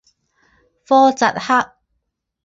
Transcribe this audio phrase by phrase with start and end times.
[0.87, 1.75] 科扎克。